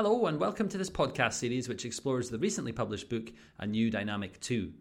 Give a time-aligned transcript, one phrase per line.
[0.00, 3.90] Hello, and welcome to this podcast series which explores the recently published book, A New
[3.90, 4.72] Dynamic 2.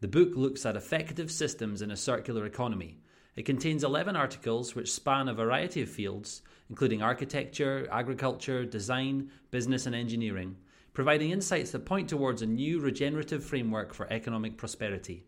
[0.00, 2.98] The book looks at effective systems in a circular economy.
[3.36, 9.86] It contains 11 articles which span a variety of fields, including architecture, agriculture, design, business,
[9.86, 10.56] and engineering,
[10.92, 15.24] providing insights that point towards a new regenerative framework for economic prosperity.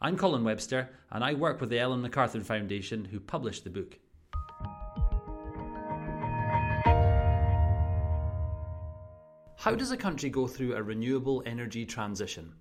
[0.00, 4.00] I'm Colin Webster, and I work with the Ellen MacArthur Foundation, who published the book.
[9.62, 12.52] How does a country go through a renewable energy transition?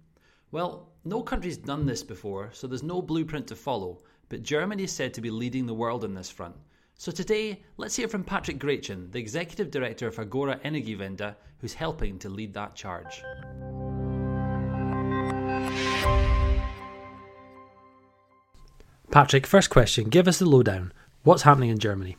[0.51, 4.91] Well, no country's done this before, so there's no blueprint to follow, but Germany is
[4.91, 6.55] said to be leading the world on this front.
[6.93, 12.19] So today, let's hear from Patrick Graichen, the Executive Director of Agora Energiewende, who's helping
[12.19, 13.23] to lead that charge.
[19.09, 20.93] Patrick, first question give us the lowdown.
[21.23, 22.17] What's happening in Germany?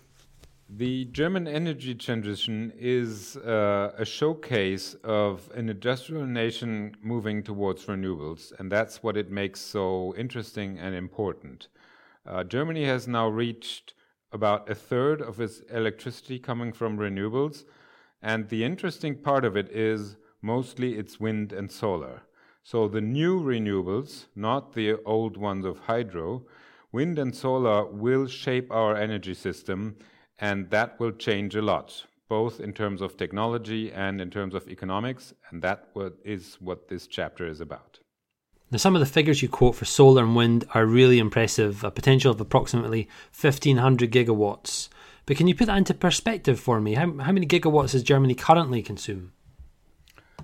[0.74, 8.58] The German energy transition is uh, a showcase of an industrial nation moving towards renewables,
[8.58, 11.68] and that's what it makes so interesting and important.
[12.24, 13.92] Uh, Germany has now reached
[14.32, 17.64] about a third of its electricity coming from renewables,
[18.22, 22.22] and the interesting part of it is mostly it's wind and solar.
[22.62, 26.46] So the new renewables, not the old ones of hydro,
[26.92, 29.96] wind and solar will shape our energy system
[30.42, 34.66] and that will change a lot, both in terms of technology and in terms of
[34.68, 35.32] economics.
[35.48, 35.88] And that
[36.24, 38.00] is what this chapter is about.
[38.72, 41.92] Now, some of the figures you quote for solar and wind are really impressive, a
[41.92, 43.08] potential of approximately
[43.40, 44.88] 1,500 gigawatts.
[45.26, 46.94] But can you put that into perspective for me?
[46.94, 49.32] How, how many gigawatts does Germany currently consume?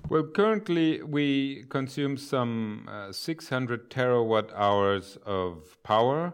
[0.07, 6.33] Well, currently we consume some uh, 600 terawatt hours of power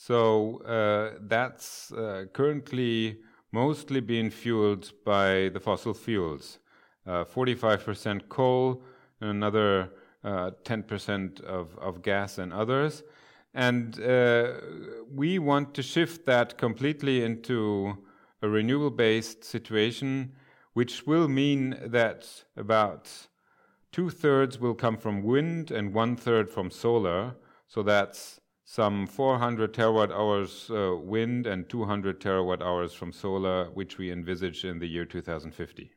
[0.00, 3.18] so uh, that's uh, currently
[3.50, 6.60] mostly being fueled by the fossil fuels.
[7.04, 8.82] Uh, 45% coal,
[9.20, 9.90] and another
[10.24, 13.02] 10% uh, of, of gas and others.
[13.54, 14.52] And uh,
[15.12, 17.98] we want to shift that completely into
[18.40, 20.32] a renewable based situation,
[20.74, 23.10] which will mean that about
[23.90, 27.34] two thirds will come from wind and one third from solar.
[27.66, 28.40] So that's
[28.70, 34.62] some 400 terawatt hours uh, wind and 200 terawatt hours from solar, which we envisage
[34.62, 35.90] in the year 2050.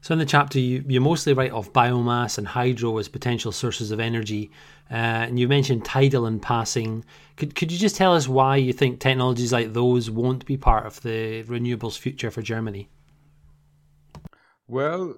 [0.00, 3.90] So, in the chapter, you, you mostly write off biomass and hydro as potential sources
[3.90, 4.52] of energy,
[4.88, 4.94] uh,
[5.26, 7.04] and you mentioned tidal in passing.
[7.36, 10.86] Could, could you just tell us why you think technologies like those won't be part
[10.86, 12.88] of the renewables future for Germany?
[14.68, 15.16] Well,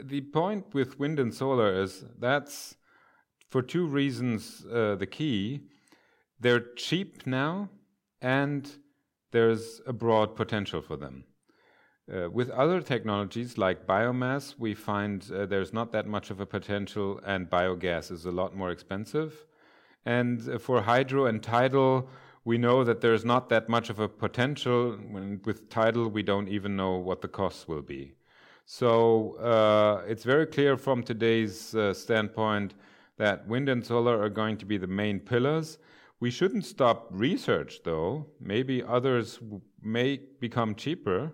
[0.00, 2.74] the point with wind and solar is that's
[3.50, 5.68] for two reasons uh, the key.
[6.42, 7.68] They're cheap now,
[8.20, 8.68] and
[9.30, 11.24] there's a broad potential for them.
[12.12, 16.46] Uh, with other technologies like biomass, we find uh, there's not that much of a
[16.46, 19.46] potential, and biogas is a lot more expensive.
[20.04, 22.08] And uh, for hydro and tidal,
[22.44, 24.98] we know that there's not that much of a potential.
[25.12, 28.14] When, with tidal, we don't even know what the costs will be.
[28.66, 32.74] So uh, it's very clear from today's uh, standpoint
[33.16, 35.78] that wind and solar are going to be the main pillars.
[36.22, 38.26] We shouldn't stop research, though.
[38.38, 39.40] Maybe others
[39.82, 41.32] may become cheaper,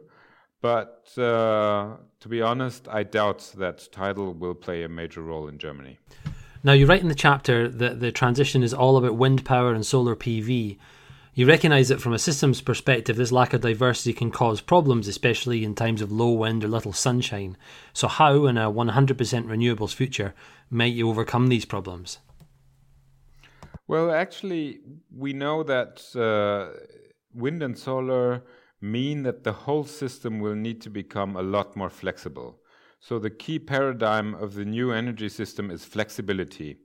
[0.62, 5.59] but uh, to be honest, I doubt that tidal will play a major role in
[5.59, 5.99] Germany.
[6.65, 9.84] Now, you write in the chapter that the transition is all about wind power and
[9.84, 10.78] solar PV.
[11.34, 15.65] You recognise that from a systems perspective, this lack of diversity can cause problems, especially
[15.65, 17.59] in times of low wind or little sunshine.
[17.93, 20.32] So, how, in a 100% renewables future,
[20.70, 22.20] might you overcome these problems?
[23.88, 26.78] Well, actually, we know that uh,
[27.34, 28.44] wind and solar
[28.81, 32.60] mean that the whole system will need to become a lot more flexible.
[33.00, 36.76] So, the key paradigm of the new energy system is flexibility.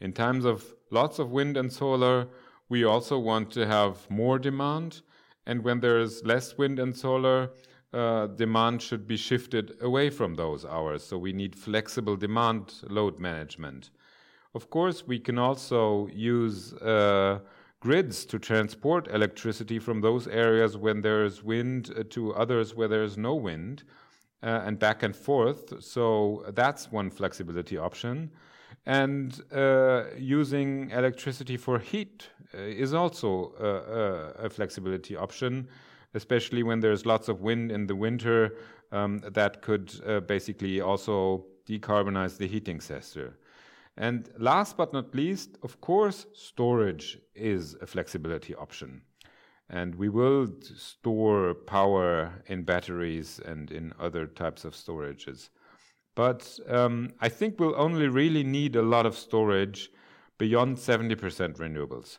[0.00, 2.28] In times of lots of wind and solar,
[2.68, 5.02] we also want to have more demand.
[5.46, 7.50] And when there is less wind and solar,
[7.92, 11.04] uh, demand should be shifted away from those hours.
[11.04, 13.90] So, we need flexible demand load management.
[14.58, 17.38] Of course, we can also use uh,
[17.78, 22.88] grids to transport electricity from those areas when there is wind uh, to others where
[22.88, 23.84] there is no wind,
[24.42, 25.80] uh, and back and forth.
[25.80, 28.32] So that's one flexibility option.
[28.84, 35.68] And uh, using electricity for heat uh, is also a, a, flexibility option,
[36.14, 38.56] especially when there's lots of wind in the winter.
[38.90, 43.38] Um, that could uh, basically also decarbonize the heating sector.
[44.00, 49.02] And last but not least, of course, storage is a flexibility option.
[49.68, 55.48] And we will store power in batteries and in other types of storages.
[56.14, 59.90] But um, I think we'll only really need a lot of storage
[60.38, 61.16] beyond 70%
[61.58, 62.18] renewables.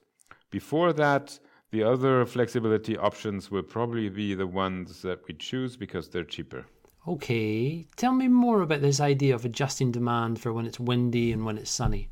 [0.51, 1.39] Before that,
[1.71, 6.65] the other flexibility options will probably be the ones that we choose because they're cheaper.
[7.07, 11.45] Okay, tell me more about this idea of adjusting demand for when it's windy and
[11.45, 12.09] when it's sunny.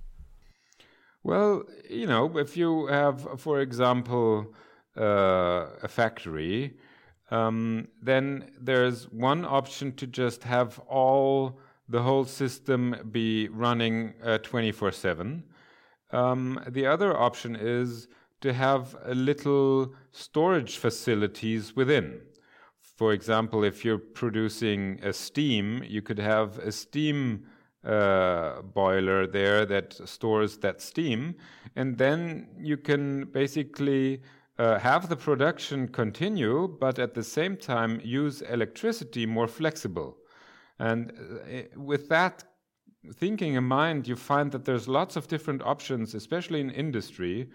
[1.23, 4.53] Well, you know, if you have, for example,
[4.97, 6.77] uh, a factory,
[7.31, 11.59] um, then there's one option to just have all
[11.89, 14.13] the whole system be running
[14.43, 15.43] 24 uh, 7.
[16.11, 18.07] Um, the other option is
[18.41, 22.21] to have a little storage facilities within.
[22.97, 27.45] For example, if you're producing a steam, you could have a steam
[27.85, 31.35] uh, boiler there that stores that steam,
[31.75, 34.23] and then you can basically
[34.57, 40.17] uh, have the production continue, but at the same time use electricity more flexible.
[40.79, 42.43] And uh, with that
[43.13, 47.51] thinking in mind, you find that there's lots of different options, especially in industry,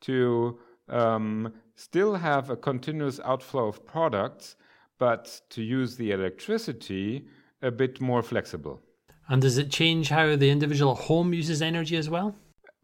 [0.00, 0.58] to
[0.88, 4.56] um, still have a continuous outflow of products,
[4.98, 7.26] but to use the electricity
[7.62, 8.80] a bit more flexible.
[9.28, 12.34] And does it change how the individual home uses energy as well?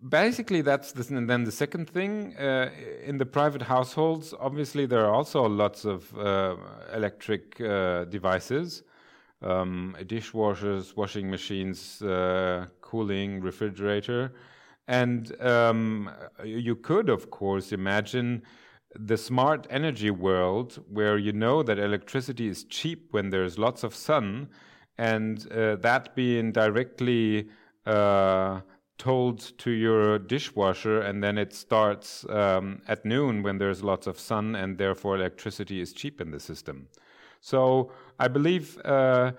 [0.07, 2.37] Basically, that's the, then the second thing.
[2.37, 2.71] Uh,
[3.03, 6.57] in the private households, obviously, there are also lots of uh,
[6.93, 8.83] electric uh, devices
[9.45, 14.33] um, dishwashers, washing machines, uh, cooling, refrigerator.
[14.89, 16.11] And um,
[16.45, 18.43] you could, of course, imagine
[18.99, 23.95] the smart energy world where you know that electricity is cheap when there's lots of
[23.95, 24.49] sun,
[24.99, 27.49] and uh, that being directly
[27.87, 28.61] uh,
[28.99, 34.19] told to your dishwasher, and then it starts um, at noon when there's lots of
[34.19, 36.89] sun, and therefore electricity is cheap in the system.
[37.41, 39.33] So I believe uh,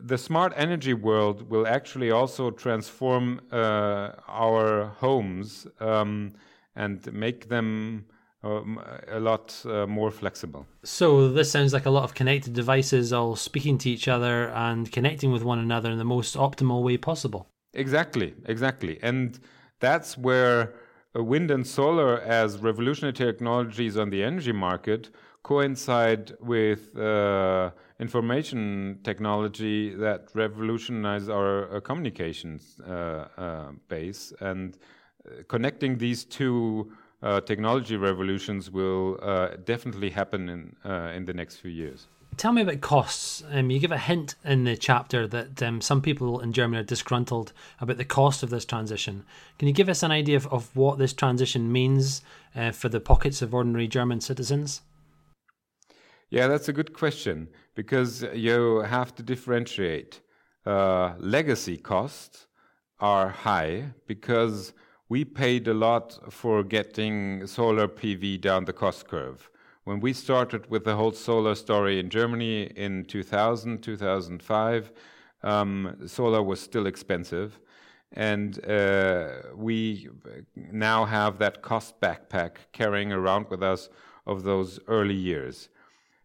[0.00, 6.32] the smart energy world will actually also transform uh, our homes um,
[6.76, 8.06] and make them
[8.44, 10.66] a lot uh, more flexible.
[10.82, 14.90] So this sounds like a lot of connected devices all speaking to each other and
[14.90, 17.46] connecting with one another in the most optimal way possible.
[17.74, 18.98] Exactly, exactly.
[19.02, 19.38] And
[19.80, 20.74] that's where
[21.14, 25.10] wind and solar as revolutionary technologies on the energy market
[25.42, 34.78] coincide with uh, information technology that revolutionize our uh, communications uh, uh base and
[35.26, 39.16] uh, connecting these two uh, technology revolutions will
[39.64, 40.76] definitely happen in
[41.16, 42.08] in the next few years.
[42.38, 43.44] Tell me about costs.
[43.50, 46.84] Um, you give a hint in the chapter that um, some people in Germany are
[46.84, 49.24] disgruntled about the cost of this transition.
[49.58, 52.22] Can you give us an idea of, of what this transition means
[52.72, 54.80] for the pockets of ordinary German citizens?
[56.32, 60.22] Yeah, that's a good question because you have to differentiate.
[60.64, 62.46] Uh, legacy costs
[63.00, 64.72] are high because
[65.12, 69.50] we paid a lot for getting solar PV down the cost curve.
[69.84, 74.90] When we started with the whole solar story in Germany in 2000, 2005,
[75.42, 77.60] um, solar was still expensive.
[78.12, 80.08] And uh, we
[80.56, 83.90] now have that cost backpack carrying around with us
[84.26, 85.68] of those early years.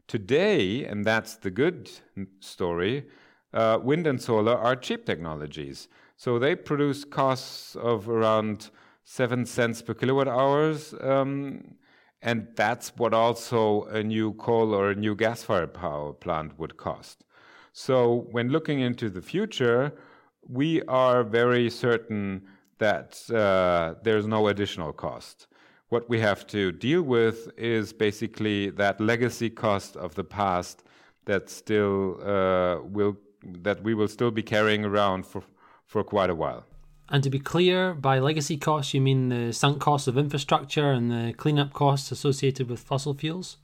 [0.08, 1.92] Today, and that's the good
[2.40, 3.06] story,
[3.54, 5.90] uh, wind and solar are cheap technologies.
[6.16, 8.72] So they produce costs of around
[9.10, 10.94] seven cents per kilowatt hours.
[11.02, 11.76] Um,
[12.22, 16.76] and that's what also a new coal or a new gas fired power plant would
[16.76, 17.24] cost.
[17.72, 19.94] So when looking into the future,
[20.48, 22.42] we are very certain
[22.80, 25.48] that uh, there's no additional cost
[25.90, 30.84] what we have to deal with is basically that legacy cost of the past
[31.26, 35.44] that still uh, will that we will still be carrying around for
[35.86, 36.66] for quite a while.
[37.10, 41.10] And to be clear, by legacy costs, you mean the sunk costs of infrastructure and
[41.10, 43.58] the cleanup costs associated with fossil fuels?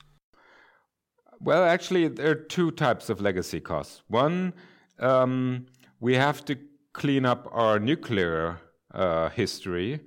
[1.40, 4.02] Well, actually, there are two types of legacy costs.
[4.08, 4.54] One,
[4.98, 5.66] um,
[6.00, 6.56] we have to
[6.94, 8.60] clean up our nuclear
[8.94, 10.00] uh, history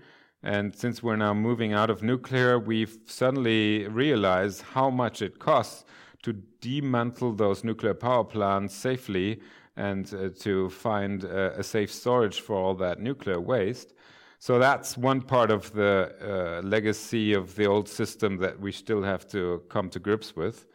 [0.43, 5.83] and since we're now moving out of nuclear, we've suddenly realized how much it costs
[6.23, 9.41] to dismantle those nuclear power plants safely
[9.77, 13.93] and uh, to find uh, a safe storage for all that nuclear waste.
[14.39, 19.01] So that's one part of the uh, legacy of the old system that we still
[19.03, 20.67] have to come to grips with.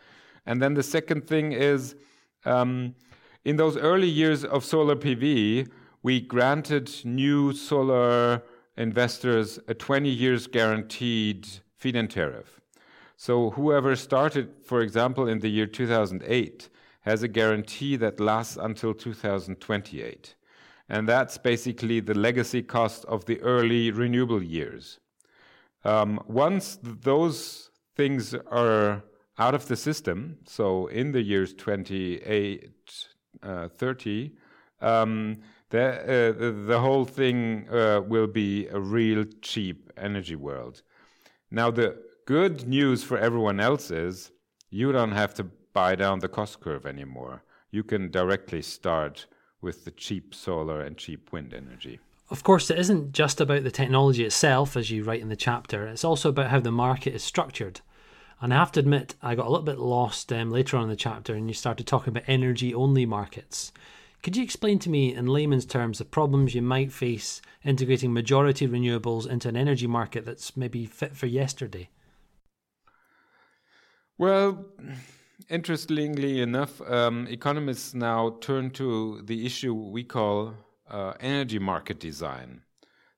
[0.47, 1.95] And then the second thing is
[2.45, 2.95] um,
[3.45, 5.69] in those early years of solar PV,
[6.03, 8.43] we granted new solar
[8.77, 12.61] investors a 20 years guaranteed feed-in tariff.
[13.17, 16.69] So whoever started, for example, in the year 2008
[17.03, 20.35] has a guarantee that lasts until 2028.
[20.89, 25.01] And that's basically the legacy cost of the early renewable years.
[25.85, 29.03] Um, once those things are
[29.39, 32.71] out of the system, so in the years 28,
[33.43, 34.33] uh, 30,
[34.81, 35.39] um,
[35.71, 40.83] the, uh, the whole thing uh, will be a real cheap energy world.
[41.51, 44.31] Now, the good news for everyone else is
[44.71, 47.43] you don't have to buy down the cost curve anymore.
[47.71, 49.27] You can directly start
[49.61, 52.01] with the cheap solar and cheap wind energy.
[52.31, 55.87] Of course, it isn't just about the technology itself, as you write in the chapter,
[55.87, 57.81] it's also about how the market is structured.
[58.41, 60.89] And I have to admit, I got a little bit lost um, later on in
[60.89, 63.71] the chapter, and you started talking about energy only markets.
[64.23, 68.67] Could you explain to me, in layman's terms, the problems you might face integrating majority
[68.67, 71.91] renewables into an energy market that's maybe fit for yesterday?
[74.17, 74.65] Well,
[75.49, 80.55] interestingly enough, um, economists now turn to the issue we call
[80.91, 82.63] uh, energy market design.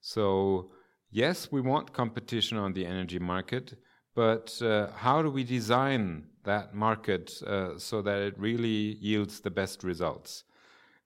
[0.00, 0.70] So,
[1.10, 3.78] yes, we want competition on the energy market,
[4.14, 9.50] but uh, how do we design that market uh, so that it really yields the
[9.50, 10.44] best results?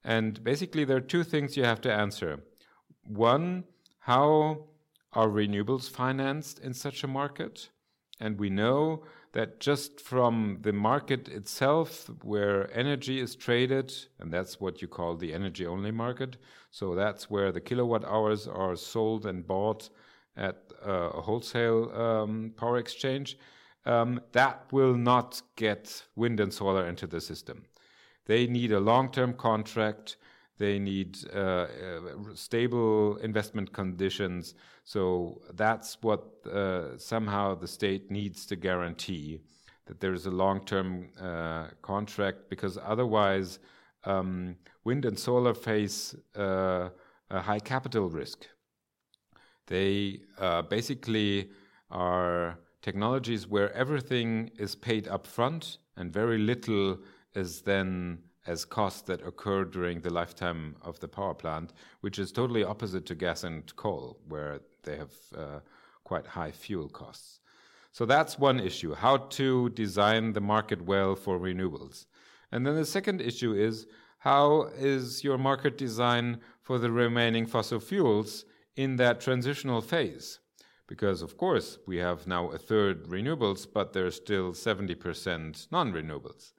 [0.05, 2.41] And basically, there are two things you have to answer.
[3.07, 3.65] One,
[4.01, 4.69] how
[5.13, 7.69] are renewables financed in such a market?
[8.21, 14.61] And we know that just from the market itself, where energy is traded, and that's
[14.61, 16.37] what you call the energy only market,
[16.71, 19.91] so that's where the kilowatt hours are sold and bought
[20.37, 23.39] at uh, a wholesale um, power exchange,
[23.85, 27.65] um, that will not get wind and solar into the system.
[28.27, 30.17] They need a long term contract.
[30.59, 31.67] They need uh, uh,
[32.35, 34.55] stable investment conditions.
[34.85, 39.41] So that's what uh, somehow the state needs to guarantee
[39.87, 41.11] that there is a long term
[41.81, 43.59] contract because otherwise,
[44.05, 46.91] um, wind and solar face a
[47.31, 48.47] high capital risk.
[49.67, 50.21] They
[50.69, 51.51] basically
[51.91, 56.99] are technologies where everything is paid upfront and very little
[57.35, 62.33] is then as costs that occur during the lifetime of the power plant, which is
[62.33, 65.61] totally opposite to gas and coal, where they have uh,
[66.03, 67.41] quite high fuel costs.
[67.93, 72.07] So that's one issue how to design the market well for renewables.
[72.51, 73.87] And then the second issue is
[74.19, 78.45] how is your market design for the remaining fossil fuels
[78.77, 80.39] in that transitional phase?
[80.87, 86.53] Because, of course, we have now a third renewables, but there's still 70% non renewables.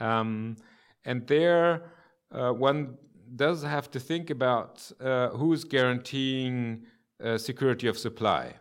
[0.00, 0.56] Um,
[1.04, 1.90] and there,
[2.32, 2.96] uh, one
[3.36, 6.84] does have to think about uh, who's guaranteeing
[7.24, 8.54] uh, security of supply.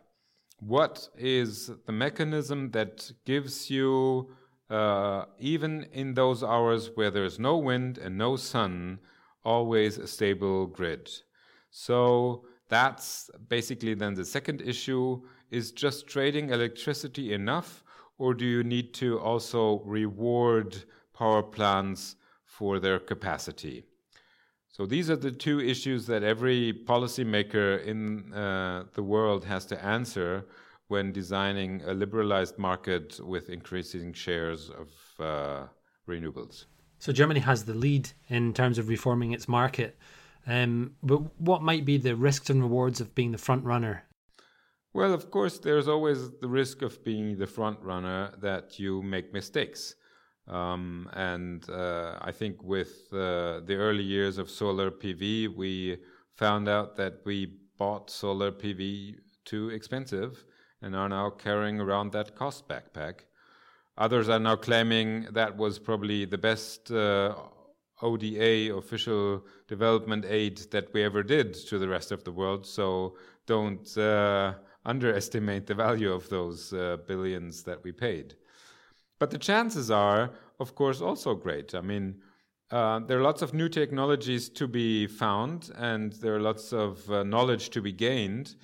[0.60, 4.30] What is the mechanism that gives you,
[4.70, 9.00] uh, even in those hours where there's no wind and no sun,
[9.44, 11.10] always a stable grid?
[11.72, 17.84] So that's basically then the second issue is just trading electricity enough,
[18.18, 22.16] or do you need to also reward power plants
[22.60, 23.78] for their capacity.
[24.76, 26.62] So these are the two issues that every
[26.92, 30.46] policymaker in uh, the world has to answer
[30.90, 34.90] when designing a liberalized market with increasing shares of
[35.32, 35.68] uh,
[36.08, 36.66] renewables.
[37.00, 39.98] So Germany has the lead in terms of reforming its market.
[40.46, 44.04] Um, but what might be the risks and rewards of being the front runner?
[44.94, 49.32] Well, of course, there's always the risk of being the front runner that you make
[49.34, 49.96] mistakes.
[50.50, 55.98] Um, and uh, I think with uh, the early years of solar PV, we
[56.36, 59.16] found out that we bought solar PV
[59.46, 60.44] too expensive
[60.82, 63.26] and are now carrying around that cost backpack.
[63.98, 67.36] Others are now claiming that was probably the best uh,
[68.02, 72.66] ODA, official development aid, that we ever did to the rest of the world.
[72.66, 74.54] So don't uh,
[74.86, 78.36] underestimate the value of those uh, billions that we paid.
[79.20, 81.76] But the chances are, of course, also great.
[81.76, 82.22] I mean,
[82.72, 87.10] uh, there are lots of new technologies to be found, and there are lots of
[87.12, 88.56] uh, knowledge to be gained.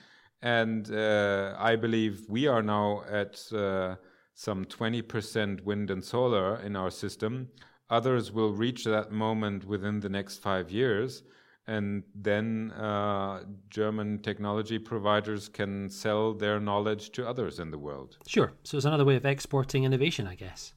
[0.42, 3.96] And uh, I believe we are now at uh,
[4.34, 7.50] some 20% wind and solar in our system.
[7.90, 11.24] Others will reach that moment within the next five years
[11.68, 18.18] and then uh, German technology providers can sell their knowledge to others in the world.
[18.28, 18.54] Sure.
[18.64, 20.74] So it's another way of exporting innovation, I guess.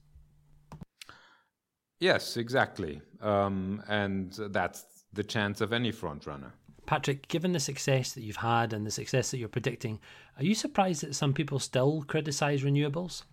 [2.00, 3.02] Yes, exactly.
[3.21, 6.54] Um, and that's the chance of any front runner.
[6.87, 10.00] Patrick, given the success that you've had and the success that you're predicting,
[10.38, 13.25] are you surprised that some people still criticize renewables?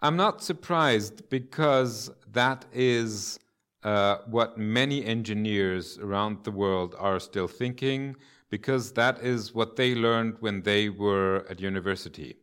[0.00, 3.38] I'm not surprised because that is
[3.84, 8.16] uh, what many engineers around the world are still thinking,
[8.50, 12.36] because that is what they learned when they were at university.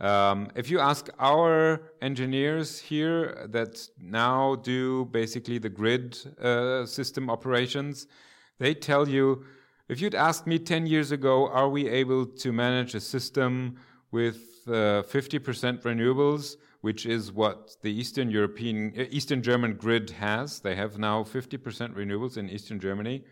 [0.00, 7.30] Um, if you ask our engineers here that now do basically the grid uh, system
[7.30, 8.06] operations,
[8.58, 9.44] they tell you
[9.88, 13.76] if you'd asked me 10 years ago, are we able to manage a system
[14.10, 20.60] with uh, 50% renewables, which is what the Eastern European, uh, Eastern German grid has?
[20.60, 23.24] They have now 50% renewables in Eastern Germany.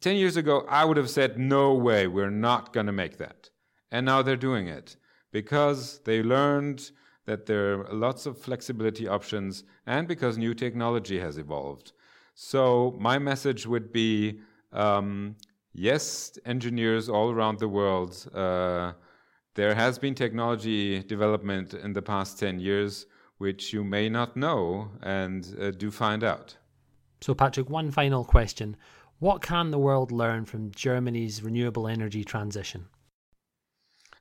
[0.00, 3.50] 10 years ago, I would have said, no way, we're not going to make that.
[3.92, 4.96] And now they're doing it
[5.30, 6.90] because they learned
[7.26, 11.92] that there are lots of flexibility options and because new technology has evolved.
[12.34, 14.40] So, my message would be
[14.72, 15.36] um,
[15.72, 18.94] yes, engineers all around the world, uh,
[19.54, 23.06] there has been technology development in the past 10 years
[23.38, 26.56] which you may not know and uh, do find out.
[27.20, 28.76] So, Patrick, one final question.
[29.18, 32.86] What can the world learn from Germany's renewable energy transition?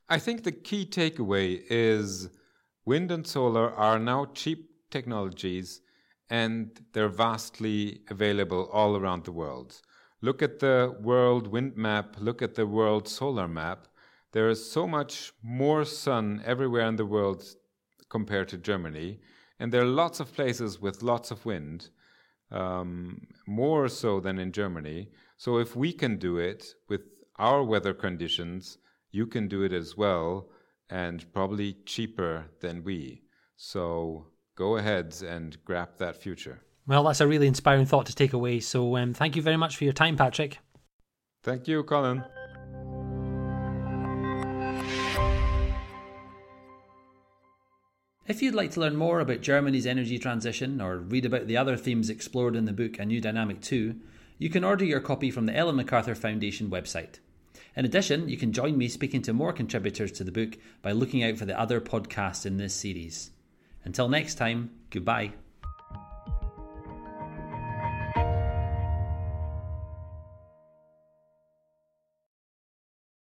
[0.10, 2.30] I think the key takeaway is
[2.86, 5.82] wind and solar are now cheap technologies
[6.30, 9.82] and they're vastly available all around the world.
[10.22, 13.88] Look at the world wind map, look at the world solar map.
[14.32, 17.44] There is so much more sun everywhere in the world
[18.10, 19.20] compared to Germany,
[19.60, 21.90] and there are lots of places with lots of wind,
[22.52, 25.10] um, more so than in Germany.
[25.38, 27.02] So if we can do it with
[27.40, 28.78] our weather conditions,
[29.12, 30.50] you can do it as well,
[30.90, 33.24] and probably cheaper than we.
[33.58, 36.62] So go ahead and grab that future.
[36.88, 38.60] Well, that's a really inspiring thought to take away.
[38.60, 40.60] So um, thank you very much for your time, Patrick.
[41.44, 42.24] Thank you, Colin.
[48.32, 51.76] If you'd like to learn more about Germany's energy transition or read about the other
[51.76, 53.94] themes explored in the book A New Dynamic 2,
[54.38, 57.20] you can order your copy from the Ellen MacArthur Foundation website.
[57.76, 61.22] In addition, you can join me speaking to more contributors to the book by looking
[61.26, 63.32] out for the other podcasts in this series.
[63.84, 65.34] Until next time, goodbye.